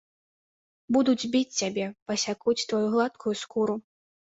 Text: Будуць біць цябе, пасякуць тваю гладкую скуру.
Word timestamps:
Будуць 0.97 1.29
біць 1.35 1.57
цябе, 1.59 1.85
пасякуць 2.09 2.67
тваю 2.73 2.83
гладкую 2.97 3.35
скуру. 3.45 3.81